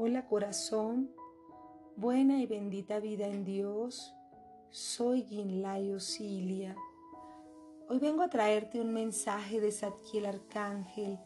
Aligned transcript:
Hola 0.00 0.26
corazón, 0.26 1.10
buena 1.96 2.40
y 2.40 2.46
bendita 2.46 3.00
vida 3.00 3.26
en 3.26 3.44
Dios. 3.44 4.14
Soy 4.70 5.24
Ginlay 5.24 5.90
Osilia. 5.90 6.76
Hoy 7.88 7.98
vengo 7.98 8.22
a 8.22 8.30
traerte 8.30 8.80
un 8.80 8.92
mensaje 8.94 9.60
de 9.60 9.72
Zadkiel 9.72 10.26
Arcángel, 10.26 11.18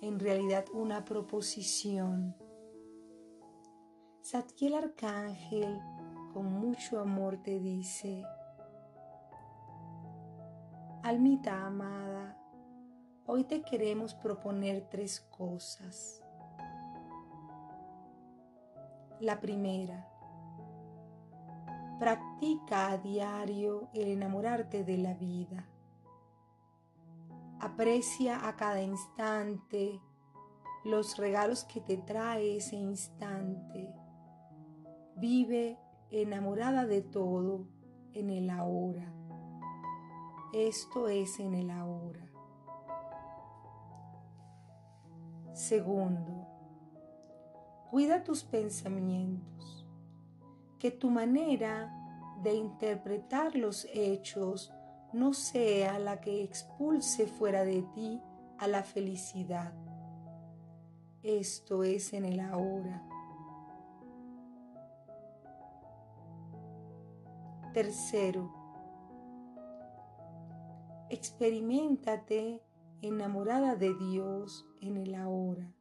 en 0.00 0.18
realidad 0.18 0.64
una 0.72 1.04
proposición. 1.04 2.34
Zadkiel 4.24 4.76
Arcángel 4.76 5.78
con 6.32 6.50
mucho 6.50 6.98
amor 6.98 7.42
te 7.42 7.60
dice, 7.60 8.24
Almita 11.02 11.66
amada, 11.66 12.34
hoy 13.26 13.44
te 13.44 13.60
queremos 13.60 14.14
proponer 14.14 14.88
tres 14.88 15.20
cosas. 15.20 16.25
La 19.20 19.40
primera, 19.40 20.06
practica 21.98 22.90
a 22.90 22.98
diario 22.98 23.88
el 23.94 24.08
enamorarte 24.08 24.84
de 24.84 24.98
la 24.98 25.14
vida. 25.14 25.66
Aprecia 27.58 28.46
a 28.46 28.56
cada 28.56 28.82
instante 28.82 29.98
los 30.84 31.16
regalos 31.16 31.64
que 31.64 31.80
te 31.80 31.96
trae 31.96 32.56
ese 32.56 32.76
instante. 32.76 33.90
Vive 35.16 35.78
enamorada 36.10 36.84
de 36.84 37.00
todo 37.00 37.66
en 38.12 38.28
el 38.28 38.50
ahora. 38.50 39.10
Esto 40.52 41.08
es 41.08 41.40
en 41.40 41.54
el 41.54 41.70
ahora. 41.70 42.20
Segundo, 45.54 46.45
Cuida 47.96 48.22
tus 48.22 48.44
pensamientos, 48.44 49.86
que 50.78 50.90
tu 50.90 51.08
manera 51.08 51.90
de 52.42 52.52
interpretar 52.52 53.56
los 53.56 53.88
hechos 53.90 54.70
no 55.14 55.32
sea 55.32 55.98
la 55.98 56.20
que 56.20 56.42
expulse 56.42 57.26
fuera 57.26 57.64
de 57.64 57.80
ti 57.94 58.20
a 58.58 58.68
la 58.68 58.82
felicidad. 58.82 59.72
Esto 61.22 61.84
es 61.84 62.12
en 62.12 62.26
el 62.26 62.40
ahora. 62.40 63.02
Tercero, 67.72 68.52
experimentate 71.08 72.62
enamorada 73.00 73.74
de 73.74 73.94
Dios 73.94 74.66
en 74.82 74.98
el 74.98 75.14
ahora. 75.14 75.72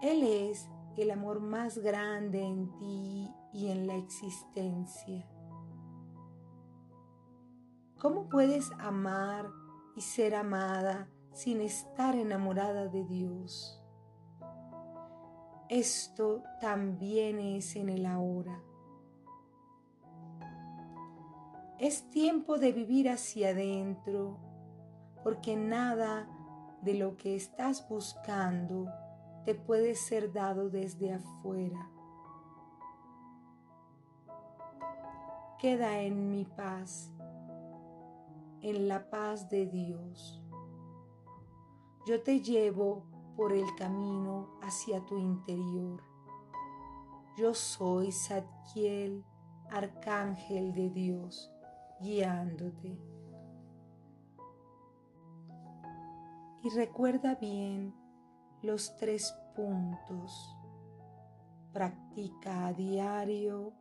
Él 0.00 0.22
es 0.22 0.68
el 1.02 1.10
amor 1.10 1.40
más 1.40 1.78
grande 1.78 2.42
en 2.42 2.70
ti 2.78 3.30
y 3.52 3.68
en 3.68 3.86
la 3.86 3.96
existencia. 3.96 5.28
¿Cómo 7.98 8.28
puedes 8.28 8.70
amar 8.78 9.50
y 9.96 10.00
ser 10.00 10.34
amada 10.34 11.08
sin 11.32 11.60
estar 11.60 12.14
enamorada 12.14 12.86
de 12.88 13.04
Dios? 13.04 13.82
Esto 15.68 16.42
también 16.60 17.38
es 17.38 17.74
en 17.76 17.88
el 17.88 18.06
ahora. 18.06 18.62
Es 21.78 22.08
tiempo 22.10 22.58
de 22.58 22.72
vivir 22.72 23.08
hacia 23.08 23.48
adentro, 23.50 24.38
porque 25.22 25.56
nada 25.56 26.28
de 26.82 26.94
lo 26.94 27.16
que 27.16 27.34
estás 27.34 27.88
buscando 27.88 28.88
te 29.44 29.54
puede 29.54 29.94
ser 29.94 30.32
dado 30.32 30.70
desde 30.70 31.12
afuera. 31.12 31.90
Queda 35.58 36.00
en 36.00 36.30
mi 36.30 36.44
paz, 36.44 37.10
en 38.60 38.88
la 38.88 39.10
paz 39.10 39.48
de 39.48 39.66
Dios. 39.66 40.42
Yo 42.06 42.22
te 42.22 42.40
llevo 42.40 43.04
por 43.36 43.52
el 43.52 43.66
camino 43.76 44.58
hacia 44.62 45.04
tu 45.04 45.18
interior. 45.18 46.02
Yo 47.36 47.54
soy 47.54 48.12
Zadkiel, 48.12 49.24
arcángel 49.70 50.72
de 50.74 50.90
Dios, 50.90 51.50
guiándote. 52.00 52.98
Y 56.62 56.70
recuerda 56.70 57.34
bien 57.34 57.94
los 58.62 58.96
tres 58.96 59.34
puntos. 59.54 60.56
Practica 61.72 62.66
a 62.66 62.72
diario 62.72 63.72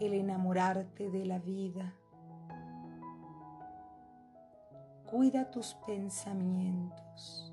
el 0.00 0.14
enamorarte 0.14 1.10
de 1.10 1.26
la 1.26 1.38
vida. 1.38 1.94
Cuida 5.10 5.50
tus 5.50 5.74
pensamientos 5.86 7.52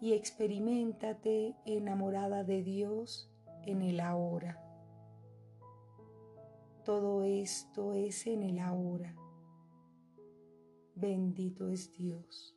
y 0.00 0.12
experimentate 0.12 1.56
enamorada 1.64 2.44
de 2.44 2.62
Dios 2.62 3.30
en 3.64 3.82
el 3.82 4.00
ahora. 4.00 4.60
Todo 6.84 7.22
esto 7.22 7.92
es 7.92 8.26
en 8.26 8.42
el 8.42 8.58
ahora. 8.58 9.14
Bendito 10.94 11.68
es 11.68 11.92
Dios. 11.92 12.56